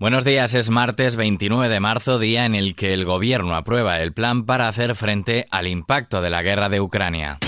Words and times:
Buenos 0.00 0.24
días, 0.24 0.54
es 0.54 0.70
martes 0.70 1.16
29 1.16 1.68
de 1.68 1.78
marzo, 1.78 2.18
día 2.18 2.46
en 2.46 2.54
el 2.54 2.74
que 2.74 2.94
el 2.94 3.04
gobierno 3.04 3.54
aprueba 3.54 4.00
el 4.00 4.14
plan 4.14 4.46
para 4.46 4.66
hacer 4.66 4.94
frente 4.94 5.46
al 5.50 5.66
impacto 5.66 6.22
de 6.22 6.30
la 6.30 6.40
guerra 6.40 6.70
de 6.70 6.80
Ucrania. 6.80 7.38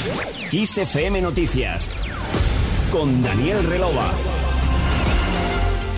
XFM 0.50 1.22
Noticias 1.22 1.88
con 2.92 3.22
Daniel 3.22 3.64
Relova. 3.64 4.12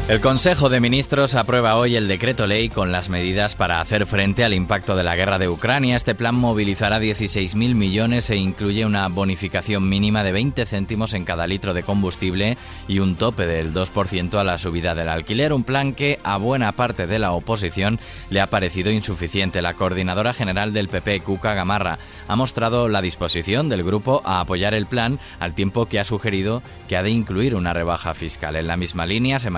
El 0.06 0.20
Consejo 0.20 0.68
de 0.68 0.80
Ministros 0.80 1.34
aprueba 1.34 1.76
hoy 1.76 1.96
el 1.96 2.08
decreto 2.08 2.46
ley 2.46 2.68
con 2.68 2.92
las 2.92 3.08
medidas 3.08 3.54
para 3.54 3.80
hacer 3.80 4.04
frente 4.04 4.44
al 4.44 4.52
impacto 4.52 4.96
de 4.96 5.02
la 5.02 5.16
guerra 5.16 5.38
de 5.38 5.48
Ucrania. 5.48 5.96
Este 5.96 6.14
plan 6.14 6.34
movilizará 6.34 7.00
16.000 7.00 7.74
millones 7.74 8.28
e 8.28 8.36
incluye 8.36 8.84
una 8.84 9.08
bonificación 9.08 9.88
mínima 9.88 10.22
de 10.22 10.32
20 10.32 10.66
céntimos 10.66 11.14
en 11.14 11.24
cada 11.24 11.46
litro 11.46 11.72
de 11.72 11.84
combustible 11.84 12.58
y 12.86 12.98
un 12.98 13.16
tope 13.16 13.46
del 13.46 13.72
2% 13.72 14.34
a 14.34 14.44
la 14.44 14.58
subida 14.58 14.94
del 14.94 15.08
alquiler. 15.08 15.54
Un 15.54 15.64
plan 15.64 15.94
que 15.94 16.20
a 16.22 16.36
buena 16.36 16.72
parte 16.72 17.06
de 17.06 17.18
la 17.18 17.32
oposición 17.32 17.98
le 18.28 18.42
ha 18.42 18.50
parecido 18.50 18.90
insuficiente. 18.90 19.62
La 19.62 19.72
coordinadora 19.72 20.34
general 20.34 20.74
del 20.74 20.88
PP, 20.88 21.20
Cuca 21.20 21.54
Gamarra, 21.54 21.98
ha 22.28 22.36
mostrado 22.36 22.90
la 22.90 23.00
disposición 23.00 23.70
del 23.70 23.82
grupo 23.82 24.20
a 24.26 24.40
apoyar 24.40 24.74
el 24.74 24.84
plan 24.84 25.18
al 25.40 25.54
tiempo 25.54 25.86
que 25.86 25.98
ha 25.98 26.04
sugerido 26.04 26.62
que 26.88 26.98
ha 26.98 27.02
de 27.02 27.10
incluir 27.10 27.54
una 27.54 27.72
rebaja 27.72 28.12
fiscal. 28.12 28.56
En 28.56 28.66
la 28.66 28.76
misma 28.76 29.06
línea 29.06 29.40
se 29.40 29.48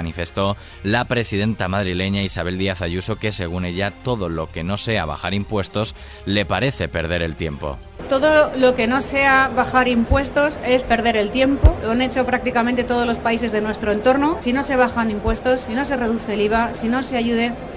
la 0.83 1.07
presidenta 1.07 1.69
madrileña 1.69 2.23
Isabel 2.23 2.59
Díaz 2.59 2.83
Ayuso 2.83 3.17
que 3.17 3.33
según 3.33 3.65
ella 3.65 3.93
todo 4.05 4.29
lo 4.29 4.51
que 4.51 4.65
no 4.65 4.77
sea 4.77 5.07
bajar 5.07 5.35
impuestos 5.35 5.95
le 6.27 6.45
parece 6.45 6.89
perder 6.89 7.23
el 7.23 7.37
tiempo. 7.37 7.79
Todo 8.11 8.55
lo 8.57 8.75
que 8.77 8.87
no 8.87 9.01
sea 9.01 9.49
bajar 9.49 9.89
impuestos 9.89 10.61
es 10.65 10.85
perder 10.85 11.17
el 11.17 11.31
tiempo. 11.31 11.77
Lo 11.83 11.93
han 11.93 12.03
hecho 12.03 12.25
prácticamente 12.25 12.85
todos 12.85 13.07
los 13.07 13.19
países 13.19 13.51
de 13.51 13.61
nuestro 13.61 13.91
entorno. 13.91 14.37
Si 14.41 14.53
no 14.53 14.63
se 14.63 14.77
bajan 14.77 15.11
impuestos, 15.11 15.63
si 15.63 15.75
no 15.75 15.85
se 15.85 15.97
reduce 15.97 16.35
el 16.35 16.43
IVA, 16.43 16.73
si 16.73 16.89
no 16.89 17.03
se 17.03 17.17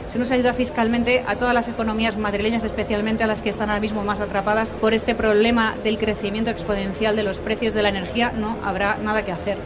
si 0.08 0.20
no 0.20 0.26
se 0.26 0.34
ayuda 0.34 0.54
fiscalmente 0.54 1.24
a 1.28 1.36
todas 1.36 1.54
las 1.54 1.68
economías 1.68 2.18
madrileñas, 2.18 2.64
especialmente 2.64 3.24
a 3.24 3.28
las 3.28 3.42
que 3.42 3.50
están 3.50 3.70
ahora 3.70 3.82
mismo 3.82 4.04
más 4.04 4.22
atrapadas 4.22 4.72
por 4.72 4.94
este 4.94 5.16
problema 5.16 5.76
del 5.84 5.98
crecimiento 5.98 6.50
exponencial 6.52 7.16
de 7.16 7.24
los 7.24 7.40
precios 7.40 7.74
de 7.74 7.84
la 7.84 7.90
energía, 7.90 8.32
no 8.36 8.58
habrá 8.64 8.98
nada 8.98 9.24
que 9.24 9.32
hacer. 9.32 9.58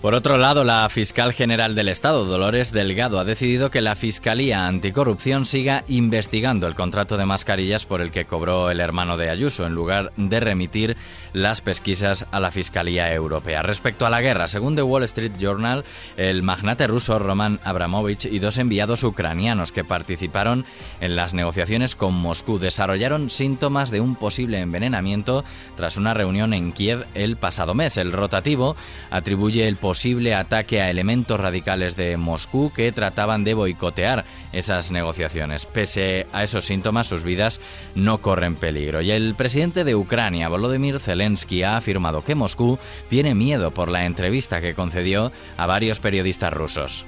Por 0.00 0.14
otro 0.14 0.38
lado, 0.38 0.62
la 0.62 0.88
fiscal 0.88 1.32
general 1.32 1.74
del 1.74 1.88
Estado, 1.88 2.24
Dolores 2.24 2.70
Delgado, 2.70 3.18
ha 3.18 3.24
decidido 3.24 3.72
que 3.72 3.82
la 3.82 3.96
Fiscalía 3.96 4.68
Anticorrupción 4.68 5.44
siga 5.44 5.82
investigando 5.88 6.68
el 6.68 6.76
contrato 6.76 7.16
de 7.16 7.26
mascarillas 7.26 7.84
por 7.84 8.00
el 8.00 8.12
que 8.12 8.24
cobró 8.24 8.70
el 8.70 8.78
hermano 8.78 9.16
de 9.16 9.28
Ayuso, 9.28 9.66
en 9.66 9.74
lugar 9.74 10.12
de 10.16 10.38
remitir 10.38 10.96
las 11.32 11.62
pesquisas 11.62 12.26
a 12.30 12.38
la 12.38 12.52
Fiscalía 12.52 13.12
Europea. 13.12 13.62
Respecto 13.62 14.06
a 14.06 14.10
la 14.10 14.20
guerra, 14.20 14.46
según 14.46 14.76
The 14.76 14.82
Wall 14.82 15.02
Street 15.02 15.32
Journal, 15.36 15.84
el 16.16 16.44
magnate 16.44 16.86
ruso 16.86 17.18
Roman 17.18 17.58
Abramovich 17.64 18.24
y 18.24 18.38
dos 18.38 18.58
enviados 18.58 19.02
ucranianos 19.02 19.72
que 19.72 19.82
participaron 19.82 20.64
en 21.00 21.16
las 21.16 21.34
negociaciones 21.34 21.96
con 21.96 22.14
Moscú 22.14 22.60
desarrollaron 22.60 23.30
síntomas 23.30 23.90
de 23.90 24.00
un 24.00 24.14
posible 24.14 24.60
envenenamiento 24.60 25.44
tras 25.76 25.96
una 25.96 26.14
reunión 26.14 26.54
en 26.54 26.70
Kiev 26.70 27.04
el 27.14 27.36
pasado 27.36 27.74
mes. 27.74 27.96
El 27.96 28.12
rotativo 28.12 28.76
atribuye 29.10 29.66
el 29.66 29.76
posible 29.88 30.34
ataque 30.34 30.82
a 30.82 30.90
elementos 30.90 31.40
radicales 31.40 31.96
de 31.96 32.18
Moscú 32.18 32.70
que 32.76 32.92
trataban 32.92 33.42
de 33.42 33.54
boicotear 33.54 34.26
esas 34.52 34.90
negociaciones. 34.90 35.64
Pese 35.64 36.26
a 36.30 36.42
esos 36.42 36.66
síntomas, 36.66 37.06
sus 37.06 37.24
vidas 37.24 37.58
no 37.94 38.18
corren 38.18 38.56
peligro. 38.56 39.00
Y 39.00 39.12
el 39.12 39.34
presidente 39.34 39.84
de 39.84 39.96
Ucrania, 39.96 40.50
Volodymyr 40.50 41.00
Zelensky, 41.00 41.62
ha 41.62 41.78
afirmado 41.78 42.22
que 42.22 42.34
Moscú 42.34 42.78
tiene 43.08 43.34
miedo 43.34 43.72
por 43.72 43.88
la 43.88 44.04
entrevista 44.04 44.60
que 44.60 44.74
concedió 44.74 45.32
a 45.56 45.64
varios 45.64 46.00
periodistas 46.00 46.52
rusos. 46.52 47.06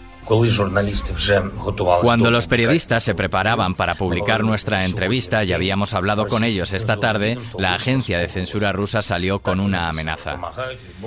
Cuando 2.02 2.30
los 2.30 2.46
periodistas 2.46 3.02
se 3.02 3.14
preparaban 3.14 3.74
para 3.74 3.96
publicar 3.96 4.44
nuestra 4.44 4.84
entrevista 4.84 5.44
y 5.44 5.52
habíamos 5.52 5.94
hablado 5.94 6.28
con 6.28 6.44
ellos 6.44 6.72
esta 6.72 6.98
tarde, 6.98 7.38
la 7.58 7.74
agencia 7.74 8.18
de 8.18 8.28
censura 8.28 8.72
rusa 8.72 9.02
salió 9.02 9.40
con 9.40 9.60
una 9.60 9.88
amenaza. 9.88 10.38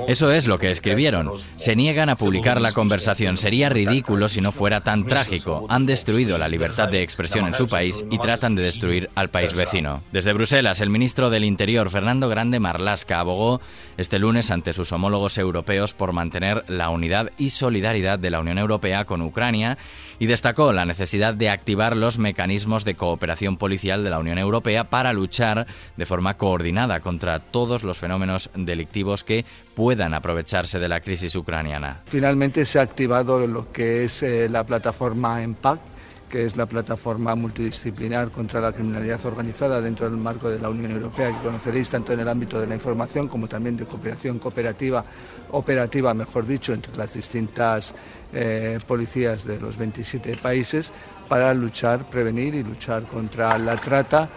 Eso 0.08 0.32
es 0.32 0.48
lo 0.48 0.58
que 0.58 0.72
escribieron. 0.72 1.32
Se 1.56 1.76
niegan 1.76 2.10
a 2.10 2.18
publicar 2.18 2.60
la 2.60 2.74
conversación. 2.74 3.38
Sería 3.38 3.70
ridículo 3.70 4.28
si 4.28 4.42
no 4.42 4.52
fuera 4.52 4.82
tan 4.82 5.06
trágico. 5.06 5.66
Han 5.70 5.86
destruido 5.86 6.38
la 6.38 6.48
libertad 6.48 6.90
de 6.90 7.02
expresión 7.02 7.48
en 7.48 7.56
su 7.56 7.68
país 7.68 8.04
y 8.10 8.18
tratan 8.18 8.56
de 8.56 8.64
destruir 8.64 9.10
al 9.16 9.30
país 9.30 9.54
vecino. 9.54 10.04
Desde 10.12 10.34
Bruselas, 10.34 10.82
el 10.82 10.90
ministro 10.90 11.30
del 11.30 11.44
Interior, 11.44 11.90
Fernando 11.90 12.30
Grande 12.30 12.60
Marlasca, 12.60 13.20
abogó 13.20 13.62
este 13.98 14.20
lunes 14.20 14.52
ante 14.52 14.74
sus 14.74 14.92
homólogos 14.92 15.38
europeos 15.38 15.94
por 15.94 16.14
mantener 16.14 16.64
la 16.68 16.90
unidad 16.90 17.32
y 17.38 17.52
solidaridad 17.52 18.20
de 18.20 18.32
la 18.32 18.40
Unión 18.40 18.58
Europea 18.58 19.03
con 19.06 19.22
Ucrania 19.22 19.78
y 20.20 20.26
destacó 20.26 20.74
la 20.74 20.86
necesidad 20.86 21.34
de 21.34 21.50
activar 21.50 21.98
los 21.98 22.20
mecanismos 22.20 22.86
de 22.86 22.96
cooperación 22.96 23.58
policial 23.58 24.04
de 24.04 24.10
la 24.10 24.20
Unión 24.20 24.38
Europea 24.38 24.90
para 24.90 25.14
luchar 25.14 25.68
de 25.98 26.06
forma 26.06 26.38
coordinada 26.38 27.00
contra 27.00 27.40
todos 27.40 27.84
los 27.84 27.98
fenómenos 27.98 28.50
delictivos 28.56 29.24
que 29.24 29.46
puedan 29.76 30.14
aprovecharse 30.14 30.80
de 30.80 30.90
la 30.90 31.02
crisis 31.02 31.36
ucraniana. 31.36 32.02
Finalmente 32.06 32.66
se 32.66 32.80
ha 32.80 32.84
activado 32.84 33.46
lo 33.48 33.72
que 33.72 34.06
es 34.06 34.24
eh, 34.24 34.48
la 34.50 34.66
plataforma 34.66 35.42
EMPACT 35.42 35.93
que 36.34 36.48
es 36.48 36.58
la 36.58 36.66
plataforma 36.66 37.36
multidisciplinar 37.36 38.32
contra 38.32 38.60
la 38.60 38.72
criminalidad 38.72 39.24
organizada 39.24 39.80
dentro 39.80 40.10
del 40.10 40.18
marco 40.18 40.50
de 40.50 40.58
la 40.58 40.68
Unión 40.68 40.90
Europea, 40.90 41.28
que 41.28 41.46
conoceréis 41.46 41.92
tanto 41.92 42.12
en 42.12 42.22
el 42.22 42.28
ámbito 42.28 42.60
de 42.60 42.66
la 42.66 42.74
información 42.74 43.28
como 43.28 43.48
también 43.48 43.78
de 43.78 43.86
cooperación 43.86 44.40
cooperativa, 44.40 45.06
operativa, 45.52 46.12
mejor 46.16 46.48
dicho, 46.48 46.74
entre 46.74 46.98
las 46.98 47.14
distintas 47.14 47.94
eh, 48.34 48.80
policías 48.88 49.46
de 49.46 49.60
los 49.60 49.78
27 49.78 50.36
países 50.38 50.92
para 51.30 51.54
luchar, 51.54 52.10
prevenir 52.10 52.56
y 52.56 52.64
luchar 52.64 53.04
contra 53.04 53.56
la 53.60 53.76
trata 53.76 54.28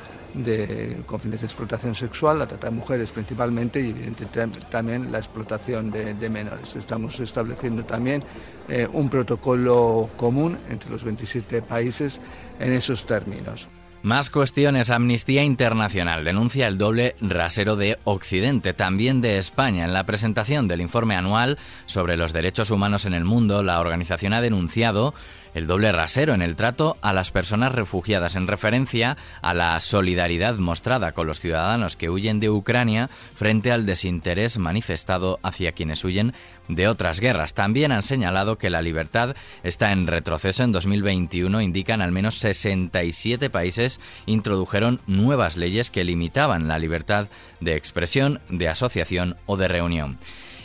con 1.06 1.20
fines 1.20 1.40
de 1.40 1.46
explotación 1.46 1.94
sexual, 1.94 2.38
la 2.38 2.46
trata 2.46 2.68
de 2.68 2.76
mujeres 2.76 3.10
principalmente 3.10 3.80
y 3.80 3.90
evidentemente 3.90 4.60
también 4.70 5.10
la 5.10 5.18
explotación 5.18 5.90
de, 5.90 6.30
menores. 6.30 6.74
Estamos 6.76 7.18
estableciendo 7.20 7.84
también 7.84 8.22
eh, 8.68 8.88
un 8.92 9.08
protocolo 9.08 10.10
común 10.16 10.58
entre 10.68 10.90
los 10.90 11.04
27 11.04 11.62
países 11.62 12.20
en 12.58 12.72
esos 12.72 13.06
términos. 13.06 13.68
Más 14.06 14.30
cuestiones. 14.30 14.90
Amnistía 14.90 15.42
Internacional 15.42 16.22
denuncia 16.22 16.68
el 16.68 16.78
doble 16.78 17.16
rasero 17.20 17.74
de 17.74 17.98
Occidente, 18.04 18.72
también 18.72 19.20
de 19.20 19.38
España. 19.38 19.84
En 19.84 19.92
la 19.92 20.06
presentación 20.06 20.68
del 20.68 20.80
informe 20.80 21.16
anual 21.16 21.58
sobre 21.86 22.16
los 22.16 22.32
derechos 22.32 22.70
humanos 22.70 23.04
en 23.04 23.14
el 23.14 23.24
mundo, 23.24 23.64
la 23.64 23.80
organización 23.80 24.32
ha 24.32 24.40
denunciado 24.40 25.12
el 25.56 25.66
doble 25.66 25.90
rasero 25.90 26.34
en 26.34 26.42
el 26.42 26.54
trato 26.54 26.98
a 27.00 27.14
las 27.14 27.30
personas 27.30 27.74
refugiadas 27.74 28.36
en 28.36 28.46
referencia 28.46 29.16
a 29.40 29.54
la 29.54 29.80
solidaridad 29.80 30.56
mostrada 30.56 31.12
con 31.12 31.26
los 31.26 31.40
ciudadanos 31.40 31.96
que 31.96 32.10
huyen 32.10 32.40
de 32.40 32.50
Ucrania 32.50 33.08
frente 33.34 33.72
al 33.72 33.86
desinterés 33.86 34.58
manifestado 34.58 35.40
hacia 35.42 35.72
quienes 35.72 36.04
huyen 36.04 36.34
de 36.68 36.88
otras 36.88 37.20
guerras. 37.20 37.54
También 37.54 37.90
han 37.90 38.02
señalado 38.02 38.58
que 38.58 38.68
la 38.68 38.82
libertad 38.82 39.34
está 39.62 39.92
en 39.92 40.06
retroceso. 40.06 40.62
En 40.62 40.72
2021 40.72 41.62
indican 41.62 42.02
al 42.02 42.12
menos 42.12 42.34
67 42.34 43.48
países 43.48 43.95
introdujeron 44.26 45.00
nuevas 45.06 45.56
leyes 45.56 45.90
que 45.90 46.04
limitaban 46.04 46.68
la 46.68 46.78
libertad 46.78 47.28
de 47.60 47.76
expresión, 47.76 48.40
de 48.48 48.68
asociación 48.68 49.36
o 49.46 49.56
de 49.56 49.68
reunión. 49.68 50.18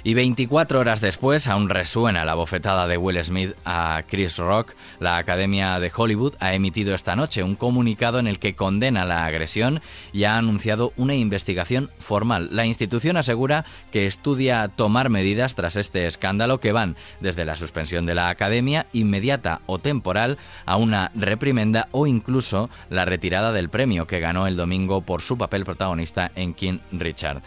Y 0.03 0.15
24 0.15 0.79
horas 0.79 0.99
después 0.99 1.47
aún 1.47 1.69
resuena 1.69 2.25
la 2.25 2.33
bofetada 2.33 2.87
de 2.87 2.97
Will 2.97 3.23
Smith 3.23 3.53
a 3.65 4.01
Chris 4.07 4.37
Rock. 4.37 4.73
La 4.99 5.17
Academia 5.17 5.79
de 5.79 5.91
Hollywood 5.95 6.33
ha 6.39 6.55
emitido 6.55 6.95
esta 6.95 7.15
noche 7.15 7.43
un 7.43 7.55
comunicado 7.55 8.17
en 8.17 8.25
el 8.25 8.39
que 8.39 8.55
condena 8.55 9.05
la 9.05 9.25
agresión 9.25 9.79
y 10.11 10.23
ha 10.23 10.37
anunciado 10.37 10.91
una 10.97 11.13
investigación 11.13 11.91
formal. 11.99 12.49
La 12.51 12.65
institución 12.65 13.15
asegura 13.15 13.63
que 13.91 14.07
estudia 14.07 14.69
tomar 14.69 15.09
medidas 15.09 15.53
tras 15.53 15.75
este 15.75 16.07
escándalo 16.07 16.59
que 16.59 16.71
van 16.71 16.95
desde 17.19 17.45
la 17.45 17.55
suspensión 17.55 18.07
de 18.07 18.15
la 18.15 18.29
Academia 18.29 18.87
inmediata 18.93 19.61
o 19.67 19.77
temporal 19.77 20.39
a 20.65 20.77
una 20.77 21.11
reprimenda 21.13 21.89
o 21.91 22.07
incluso 22.07 22.71
la 22.89 23.05
retirada 23.05 23.51
del 23.51 23.69
premio 23.69 24.07
que 24.07 24.19
ganó 24.19 24.47
el 24.47 24.57
domingo 24.57 25.01
por 25.01 25.21
su 25.21 25.37
papel 25.37 25.63
protagonista 25.63 26.31
en 26.35 26.55
King 26.55 26.79
Richard. 26.91 27.43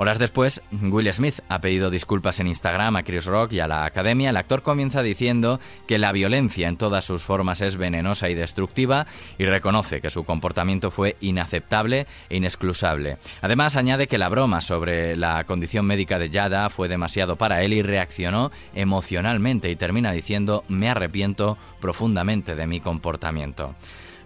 Horas 0.00 0.20
después, 0.20 0.62
Will 0.70 1.12
Smith 1.12 1.40
ha 1.48 1.60
pedido 1.60 1.90
disculpas 1.90 2.38
en 2.38 2.46
Instagram 2.46 2.94
a 2.94 3.02
Chris 3.02 3.24
Rock 3.24 3.54
y 3.54 3.58
a 3.58 3.66
la 3.66 3.84
academia. 3.84 4.30
El 4.30 4.36
actor 4.36 4.62
comienza 4.62 5.02
diciendo 5.02 5.58
que 5.88 5.98
la 5.98 6.12
violencia 6.12 6.68
en 6.68 6.76
todas 6.76 7.04
sus 7.04 7.24
formas 7.24 7.62
es 7.62 7.76
venenosa 7.76 8.28
y 8.28 8.34
destructiva 8.34 9.08
y 9.38 9.46
reconoce 9.46 10.00
que 10.00 10.10
su 10.10 10.22
comportamiento 10.22 10.92
fue 10.92 11.16
inaceptable 11.20 12.06
e 12.30 12.36
inexcusable. 12.36 13.18
Además, 13.42 13.74
añade 13.74 14.06
que 14.06 14.18
la 14.18 14.28
broma 14.28 14.60
sobre 14.60 15.16
la 15.16 15.42
condición 15.42 15.84
médica 15.84 16.20
de 16.20 16.30
Yada 16.30 16.70
fue 16.70 16.86
demasiado 16.86 17.34
para 17.34 17.64
él 17.64 17.72
y 17.72 17.82
reaccionó 17.82 18.52
emocionalmente 18.76 19.68
y 19.68 19.74
termina 19.74 20.12
diciendo 20.12 20.64
me 20.68 20.88
arrepiento 20.88 21.58
profundamente 21.80 22.54
de 22.54 22.68
mi 22.68 22.78
comportamiento. 22.78 23.74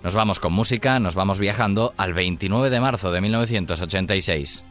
Nos 0.05 0.15
vamos 0.15 0.39
con 0.39 0.53
música, 0.53 1.01
nos 1.01 1.15
vamos 1.15 1.39
viajando 1.39 1.95
al 1.97 2.13
29 2.13 2.69
de 2.69 2.81
marzo 2.81 3.11
de 3.11 3.23
1986. 3.23 4.67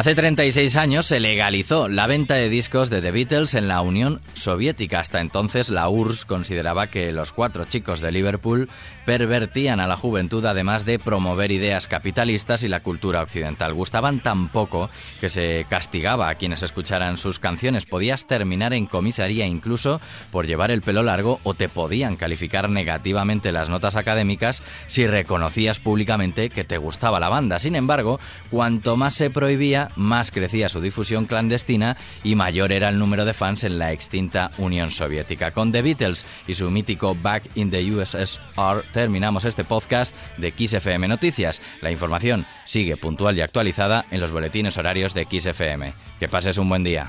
Hace 0.00 0.14
36 0.14 0.76
años 0.76 1.04
se 1.04 1.20
legalizó 1.20 1.86
la 1.86 2.06
venta 2.06 2.32
de 2.32 2.48
discos 2.48 2.88
de 2.88 3.02
The 3.02 3.10
Beatles 3.10 3.52
en 3.52 3.68
la 3.68 3.82
Unión 3.82 4.22
Soviética. 4.32 4.98
Hasta 4.98 5.20
entonces 5.20 5.68
la 5.68 5.90
URSS 5.90 6.24
consideraba 6.24 6.86
que 6.86 7.12
los 7.12 7.32
cuatro 7.32 7.66
chicos 7.66 8.00
de 8.00 8.10
Liverpool 8.10 8.70
pervertían 9.04 9.78
a 9.78 9.86
la 9.86 9.96
juventud 9.96 10.42
además 10.46 10.86
de 10.86 10.98
promover 10.98 11.50
ideas 11.50 11.86
capitalistas 11.86 12.62
y 12.62 12.68
la 12.68 12.80
cultura 12.80 13.20
occidental. 13.20 13.74
Gustaban 13.74 14.22
tan 14.22 14.48
poco 14.48 14.88
que 15.20 15.28
se 15.28 15.66
castigaba 15.68 16.30
a 16.30 16.36
quienes 16.36 16.62
escucharan 16.62 17.18
sus 17.18 17.38
canciones. 17.38 17.84
Podías 17.84 18.26
terminar 18.26 18.72
en 18.72 18.86
comisaría 18.86 19.46
incluso 19.46 20.00
por 20.30 20.46
llevar 20.46 20.70
el 20.70 20.80
pelo 20.80 21.02
largo 21.02 21.40
o 21.42 21.52
te 21.52 21.68
podían 21.68 22.16
calificar 22.16 22.70
negativamente 22.70 23.52
las 23.52 23.68
notas 23.68 23.96
académicas 23.96 24.62
si 24.86 25.06
reconocías 25.06 25.78
públicamente 25.78 26.48
que 26.48 26.64
te 26.64 26.78
gustaba 26.78 27.20
la 27.20 27.28
banda. 27.28 27.58
Sin 27.58 27.76
embargo, 27.76 28.18
cuanto 28.50 28.96
más 28.96 29.12
se 29.12 29.28
prohibía, 29.28 29.89
más 29.96 30.30
crecía 30.30 30.68
su 30.68 30.80
difusión 30.80 31.26
clandestina 31.26 31.96
y 32.24 32.34
mayor 32.34 32.72
era 32.72 32.88
el 32.88 32.98
número 32.98 33.24
de 33.24 33.34
fans 33.34 33.64
en 33.64 33.78
la 33.78 33.92
extinta 33.92 34.52
Unión 34.58 34.90
Soviética. 34.90 35.50
Con 35.50 35.72
The 35.72 35.82
Beatles 35.82 36.24
y 36.46 36.54
su 36.54 36.70
mítico 36.70 37.14
Back 37.14 37.50
in 37.54 37.70
the 37.70 37.92
USSR 37.92 38.84
terminamos 38.92 39.44
este 39.44 39.64
podcast 39.64 40.14
de 40.36 40.52
XFM 40.52 41.08
Noticias. 41.08 41.60
La 41.80 41.90
información 41.90 42.46
sigue 42.66 42.96
puntual 42.96 43.36
y 43.36 43.40
actualizada 43.40 44.06
en 44.10 44.20
los 44.20 44.32
boletines 44.32 44.76
horarios 44.78 45.14
de 45.14 45.24
XFM. 45.24 45.92
Que 46.18 46.28
pases 46.28 46.58
un 46.58 46.68
buen 46.68 46.84
día. 46.84 47.08